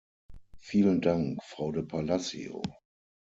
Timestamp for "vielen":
0.57-0.99